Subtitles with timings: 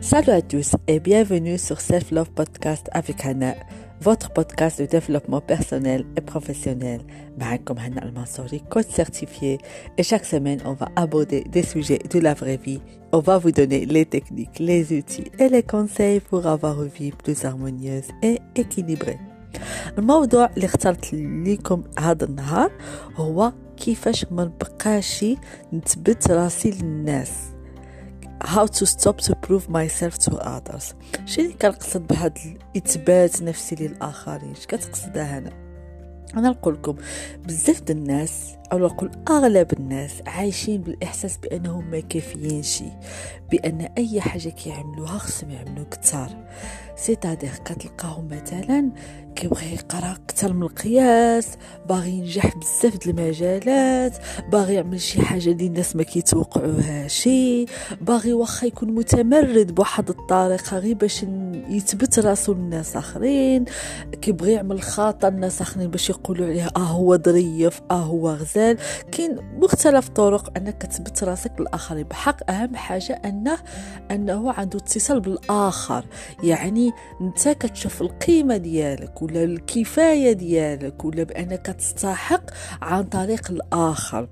[0.00, 3.54] Salut à tous et bienvenue sur Self Love Podcast avec Hannah,
[4.00, 7.00] votre podcast de développement personnel et professionnel.
[7.64, 9.58] comme Hannah Al-Mansouri, coach certifié.
[9.98, 12.80] Et chaque semaine, on va aborder des sujets de la vraie vie.
[13.12, 17.12] On va vous donner les techniques, les outils et les conseils pour avoir une vie
[17.12, 19.18] plus harmonieuse et équilibrée.
[19.98, 22.70] الموضوع اللي اخترت لكم هذا النهار
[23.16, 25.24] هو كيفاش ما نبقاش
[25.72, 27.30] نثبت راسي للناس
[28.43, 30.93] How to stop to prove myself to others.
[31.25, 32.33] شنو كنقصد بهذا
[32.75, 35.51] الإثبات نفسي للآخرين؟ اش كتقصدها هنا؟
[36.37, 36.95] أنا نقول لكم
[37.45, 42.85] بزاف الناس أو نقول أغلب الناس عايشين بالإحساس بأنهم ما كافيين شي
[43.51, 46.29] بأن أي حاجة كيعملوها خصهم يعملوا كتار.
[46.95, 48.89] سيتادير كتلقاهم مثلا
[49.35, 51.47] كيبغي يقرأ أكثر من القياس
[51.89, 54.17] باغي ينجح بزاف د المجالات
[54.51, 57.65] باغي يعمل شي حاجة اللي الناس ما كيتوقعوها شي
[58.01, 61.25] باغي واخا يكون متمرد بواحد الطريقة غير باش
[61.69, 63.65] يثبت راسو للناس آخرين.
[64.21, 68.60] كيبغي يعمل خاطر الناس آخرين باش يقولوا عليه آه هو ظريف آه هو غزال.
[69.11, 73.57] كاين مختلف طرق أنك تثبت راسك للاخرين بحق أهم حاجة انه
[74.11, 76.05] أنه عنده اتصال بالآخر.
[76.43, 82.43] يعني أنت كتشوف القيمة ديالك ولا الكفاية ديالك ولا بأنك تستحق
[82.81, 84.27] عن طريق الآخر.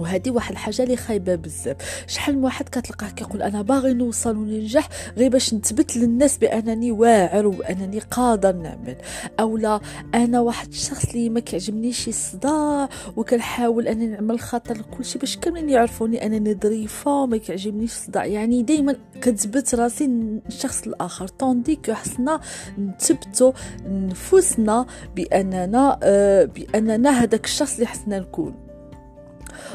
[0.00, 2.04] وهذه واحد الحاجة اللي خايبة بزاف.
[2.06, 7.46] شحال من واحد كتلقاه كيقول أنا باغي نوصل وننجح غير باش نثبت للناس بأنني واعر
[7.46, 8.96] وأنني قادر نعمل.
[9.40, 9.80] أولا
[10.14, 16.26] أنا واحد الشخص اللي ما كيعجبنيش الصداع وكنحاول انني نعمل خاطر لكلشي باش كاملين يعرفوني
[16.26, 18.26] أنني ظريفة وما كيعجبنيش الصداع.
[18.26, 20.04] يعني دائما كتثبت راسي
[20.48, 21.28] الشخص الآخر.
[21.28, 22.40] طوندي كحسنا
[22.78, 23.52] نثبتوا
[23.88, 28.63] نفوسنا بأننا آه بأننا هذاك الشخص اللي حسنا نكون.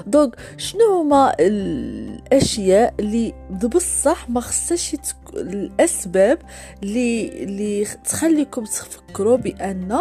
[0.08, 3.34] دونك شنو هما الأشياء اللي
[3.76, 4.96] بصح ما خصهاش
[5.34, 6.40] الأسباب
[6.84, 10.00] اللي اللي تخليكم تفكروا بأن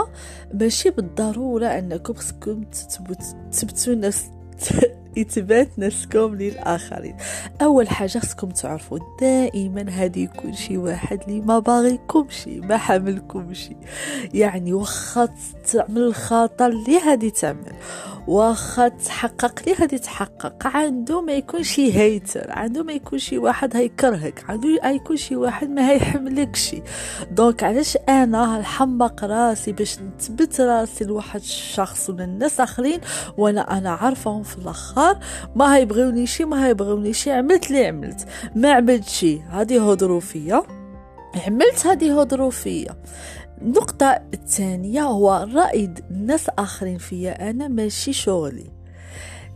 [0.55, 2.65] ماشي بالضرورة أنكم خصكم
[3.53, 4.31] تثبتوا نفس
[5.19, 7.17] اثبات نفسكم للآخرين.
[7.63, 13.71] أول حاجة خصكم تعرفوا دائما هادي يكون شي واحد اللي ما باغيكمش ما حاملكمش
[14.35, 15.29] يعني واخا
[15.73, 17.73] تعمل الخطا اللي هادي تعمل.
[18.27, 20.67] واخا تحقق لي غادي تحقق.
[20.67, 25.71] عنده ما يكون شي hater عنده ما يكون شي واحد هيكرهك عنده يكون شي واحد
[25.71, 26.77] ما هيحملكش
[27.31, 33.01] donc علاش أنا نحمق راسي باش نثبت راسي لواحد الشخص ولا الناس آخرين
[33.39, 34.98] وأنا أنا عارفهم في الآخر؟
[35.57, 38.29] ما هيبغيوني شي ما هيبغيوني شي عملت لي عملت.
[38.55, 40.63] ما عملت شي هذه هضروا فيا
[41.47, 42.97] عملت هذه هضروا فيا
[43.63, 48.71] النقطة الثانية هو رأي الناس آخرين فيا أنا ماشي شغلي.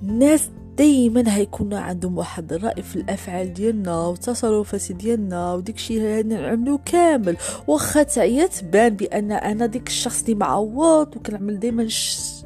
[0.02, 7.36] الناس دايما هيكون عندهم واحد الرأي في الأفعال ديالنا والتصرفات ديالنا وديك الشيء نعملو كامل.
[7.66, 11.86] واخا تعيا تبان بأن أنا ديك الشخص اللي معوض وكنعمل دايما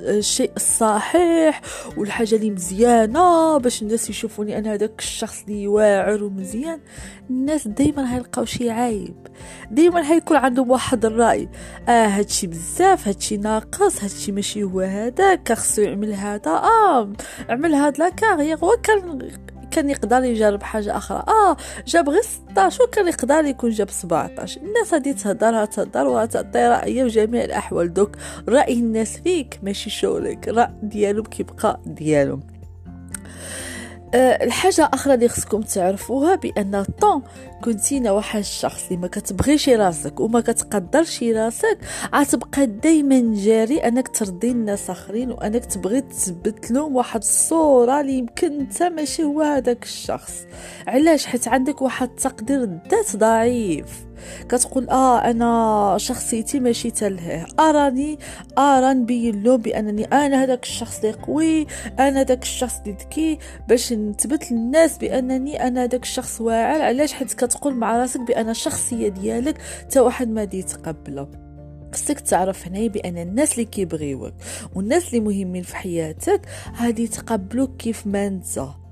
[0.00, 1.60] الشيء الصحيح
[1.96, 6.80] والحاجة اللي مزيانة باش الناس يشوفوني أنا هذاك الشخص اللي واعر ومزيان.
[7.30, 9.16] الناس دايما هيلقاو شي عيب.
[9.70, 11.48] دايما هيكون عندهم واحد الرأي.
[11.88, 16.50] آه هادشي بزاف هادشي ناقص هادشي ماشي هو هذاك خصو يعمل هذا.
[16.50, 17.12] آه
[17.48, 18.76] عمل هاد لاكارير هو
[19.70, 21.24] كان يقدر يجرب حاجة أخرى.
[21.28, 21.56] آه
[21.86, 27.44] جاب غير 16 وكان يقدر يكون جاب 17 الناس هادي تهضر تهضر وتعطي رايها جميع
[27.44, 27.94] الأحوال.
[27.94, 28.16] دوك
[28.48, 32.40] رأي الناس فيك ماشي شغلك رأي ديالهم كيبقى ديالهم.
[34.14, 37.22] أه الحاجة أخرى اللي خصكم تعرفوها بأن الطون
[37.64, 41.78] كنتينا واحد الشخص اللي ما كتبغيش راسك وما كتقدرش راسك.
[42.14, 48.60] غتبقى دائما جاري أنك ترضي الناس آخرين وأنك تبغي تثبت لهم واحد الصورة اللي يمكن
[48.60, 50.32] أنت ماشي هو هذاك الشخص.
[50.86, 54.05] علاش؟ حيت عندك واحد التقدير الذات ضعيف.
[54.48, 58.18] كتقول آه أنا شخصيتي ماشي تلهيه أراني
[58.58, 61.66] ارى نبين لهم بأنني أنا هذاك الشخص اللي قوي
[61.98, 63.38] أنا هذاك الشخص اللي ذكي
[63.68, 66.82] باش نثبت للناس بأنني أنا هذاك الشخص واعر.
[66.82, 69.58] علاش؟ حيت كتقول مع راسك بأن الشخصية ديالك
[69.90, 71.28] تا واحد ما يتقبله
[71.92, 74.34] خصك تعرف هنا بأن الناس اللي كيبغيوك
[74.74, 76.40] والناس اللي مهمين في حياتك
[76.74, 78.85] هادي يتقبلوك كيف ما انت.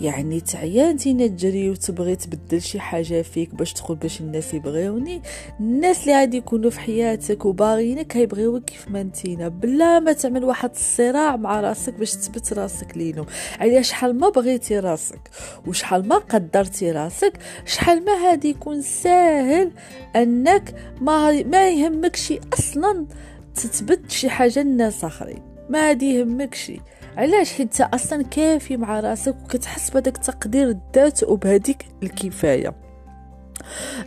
[0.00, 5.22] يعني تعيا انتينا تجري وتبغي تبدل شي حاجة فيك باش تقول باش الناس يبغيوني.
[5.60, 10.70] الناس اللي غادي يكونوا في حياتك وباغيينك هيبغيوك كيف ما انتينا بلا ما تعمل واحد
[10.70, 13.26] الصراع مع راسك باش تثبت راسك ليهم
[13.60, 15.30] على شحال ما بغيتي راسك
[15.66, 17.32] وشحال ما قدرتي راسك
[17.66, 19.70] شحال ما هادي يكون ساهل
[20.16, 23.06] أنك ما ما يهمكش أصلا
[23.54, 25.55] تثبت شي حاجة للناس آخرين.
[25.70, 26.72] ما هادي يهمكش
[27.16, 32.74] علاش؟ حيت أصلا كافي مع راسك وكتحس بهذاك تقدير الذات وبهذيك الكفاية.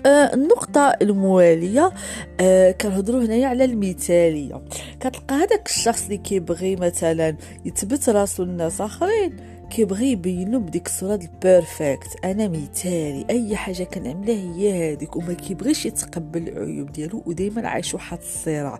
[0.05, 1.91] آه النقطة الموالية
[2.39, 4.61] آه كنهضروا هنايا على المثالية.
[4.99, 7.35] كتلقى هذاك الشخص اللي كيبغي مثلا
[7.65, 9.58] يثبت راسو للناس آخرين.
[9.69, 13.25] كيبغي يبينو بديك الصورة الـ parfaite أنا مثالي.
[13.29, 17.23] أي حاجة كنعملها هي هذيك وما كيبغيش يتقبل العيوب ديالو.
[17.25, 18.79] ودائما عايش واحد الصراع.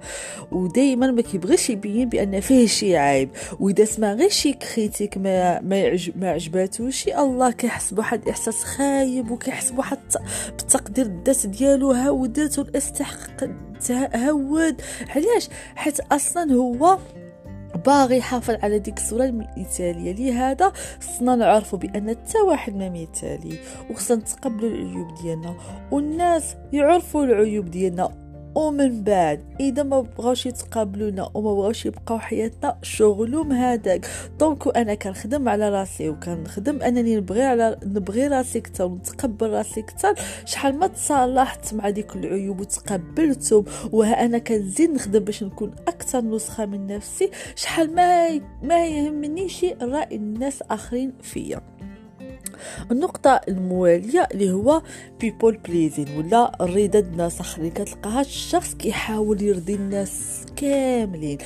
[0.52, 3.30] ودائما ما كيبغيش يبين بأن فيه شي عيب.
[3.60, 9.32] وإذا سمع غير شي critique ما ما, يعجب ما عجباتوش الله كيحس بواحد الاحساس خايب.
[9.32, 10.00] وكيحس بواحد
[10.48, 13.50] بالتقدير الذات ديالو هاودته الاستحقاق
[14.16, 16.98] هود علاش؟ حيت أصلا هو
[17.75, 20.71] باغي يحافظ على ديك الصورة المثاليه لهذا
[21.01, 23.57] خصنا نعرفوا بأن حتى واحد ما مثالي
[23.89, 25.56] وخصنا نتقبلوا العيوب ديالنا
[25.92, 28.29] والناس يعرفوا العيوب ديالنا.
[28.56, 34.07] ومن بعد إذا ما بغاوش يتقابلونا وما بغاوش يبقاو حياتنا شغلهم هذاك.
[34.40, 40.13] دونك أنا كنخدم على راسي وكنخدم أنني نبغي على نبغي راسي أكثر ونتقبل راسي أكثر.
[40.46, 46.66] شحال ما تصالحت مع ديك العيوب وتقبلتهم وها أنا كنزيد نخدم باش نكون أكثر نسخة
[46.66, 51.79] من نفسي شحال ما ما يهمنيش رأي الناس آخرين فيا.
[52.92, 54.82] النقطة الموالية اللي هو
[55.20, 61.38] بيبول بليزين ولا رضا الناس اخرين كتلقى هاد الشخص كيحاول يرضي الناس كاملين.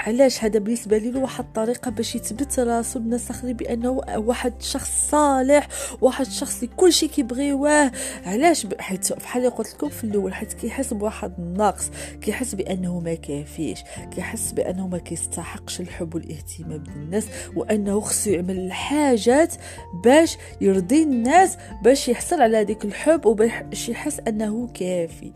[0.00, 5.68] علاش؟ هذا بالنسبة لي واحد الطريقة باش يثبت راسو الناس آخرين بأنه واحد شخص صالح
[6.00, 7.92] واحد الشخص اللي كلشي كيبغيوه.
[8.26, 13.78] علاش؟ حيت بحال قلت لكم في الأول حيت كيحس بواحد النقص كيحس بأنه ما كافيش
[14.14, 17.26] كيحس بأنه ما كيستحقش الحب والاهتمام من الناس
[17.56, 19.54] وأنه خصو يعمل الحاجات
[20.04, 25.32] باش يرضي الناس باش يحصل على هذيك الحب وباش يحس أنه كافي.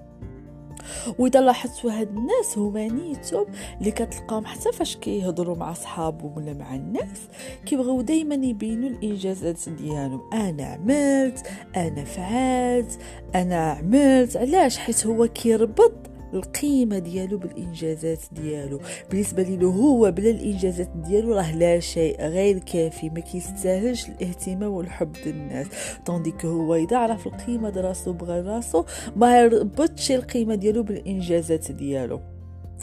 [1.18, 3.46] وإذا لاحظتوا هاد الناس هما نيتهم
[3.80, 7.18] اللي كتلقاهم حتى فاش كيهضروا مع صحابهم ولا مع الناس
[7.66, 10.20] كيبغيو دائما يبينوا الإنجازات ديالهم.
[10.32, 11.46] أنا عملت
[11.76, 12.98] أنا فعلت
[13.34, 18.80] أنا عملت علاش؟ حيت هو كيربط القيمة ديالو بالإنجازات ديالو.
[19.10, 25.12] بالنسبة لي هو بلا الإنجازات ديالو راه لا شيء غير كافي ما كيستاهلش الاهتمام والحب
[25.12, 25.66] ديال الناس
[26.06, 28.84] طونديك هو إذا عرف القيمة ديال راسو بغى راسو
[29.16, 32.20] ما يربطش القيمة ديالو بالإنجازات ديالو.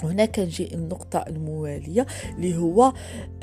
[0.04, 2.06] وهنا كنجي النقطة الموالية
[2.38, 2.94] اللي هو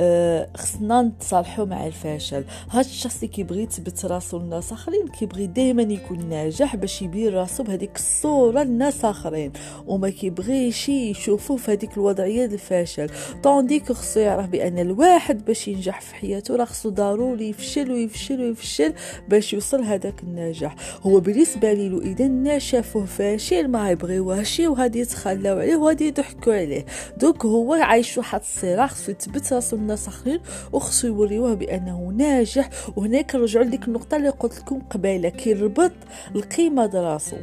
[0.01, 2.45] آه خصنا نتصالحوا مع الفشل.
[2.71, 7.63] هاد الشخص اللي كيبغي يثبت راسو للناس آخرين كيبغي دائما يكون ناجح باش يبين راسو
[7.63, 9.53] بهذيك الصورة للناس آخرين
[9.87, 13.11] وما كيبغيش يشوفوه في هذيك الوضعية الفشل.
[13.43, 18.95] طونديك خصو يعرف بأن الواحد باش ينجح في حياته راه خصو ضروري يفشل ويفشل ويفشل
[19.29, 25.77] باش يوصل هذاك النجاح هو بالنسبة لي إذا شافوه فاشل ما يبغيوهش وهادي يتخلاو عليه
[25.77, 26.85] وهادي يضحكوا يضحكوا عليه
[27.17, 30.41] دوك هو عايش واحد الصراع خصو يثبت راسو للناس اخرين
[30.73, 32.69] وخصو يوريوه بأنه ناجح.
[32.97, 35.93] وهنا كنرجعوا لديك النقطة اللي قلت لكم قبيلة كيربط
[36.35, 37.37] القيمة دراسو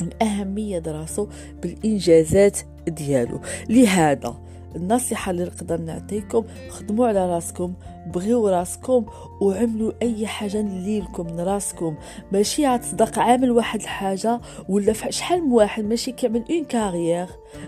[0.00, 1.26] الأهمية دراسو
[1.62, 2.58] بالإنجازات
[2.88, 3.40] ديالو.
[3.68, 4.34] لهذا
[4.76, 7.74] النصيحة اللي نقدر نعطيكم خدموا على راسكم
[8.06, 9.06] بغيو راسكم
[9.40, 11.94] وعملوا أي حاجة لكم من راسكم.
[12.32, 17.26] ماشي عتصدق عامل واحد الحاجة ولا شحال من واحد ماشي كيعمل une carrière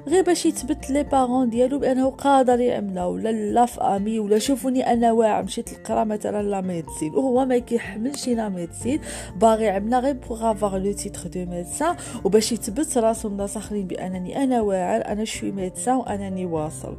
[0.08, 5.12] غير باش يثبت لي parents ديالو بأنه قادر يعملها ولا la famille ولا شوفوني أنا
[5.12, 9.00] واعر مشيت نقرا مثلا la médecine وهو ما كيحملش la médecine
[9.36, 14.44] باغي يعملها غير pour avoir le titre de médecin وباش يثبت راسو الناس اخرين بأنني
[14.44, 16.96] أنا واعر أنا je suis médecin وأنني واصل.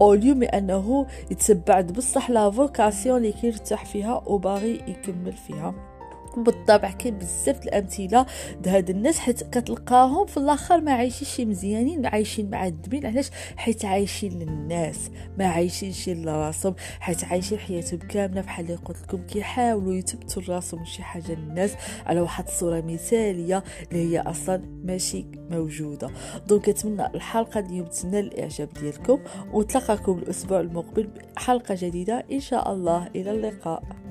[0.00, 5.97] au lieu مي أنه يتبع بصح la vocation اللي كيرتاح فيها وباغي يكمل فيها.
[6.36, 8.26] بالطبع كاين بزاف الامثله
[8.66, 15.10] هاد الناس حيت كتلقاهم في الآخر ما عايشينش مزيانين عايشين معذبين علاش؟ حيت عايشين للناس
[15.38, 16.74] ما عايشينش لراسهم.
[17.00, 21.74] حيت عايشين حياتهم كاملة بحال اللي قلت لكم كيحاولوا يثبتوا راسهم شي حاجة للناس.
[22.06, 26.10] على واحد الصورة مثالية اللي هي أصلا ماشي موجودة.
[26.46, 29.18] دونك كنتمنى الحلقة اليوم تنال الإعجاب ديالكم
[29.52, 31.06] وتلقاكم الأسبوع المقبل
[31.36, 32.24] بحلقة جديدة.
[32.32, 34.07] إن شاء الله إلى اللقاء.